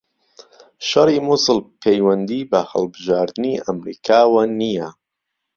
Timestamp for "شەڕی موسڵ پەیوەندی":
0.87-2.47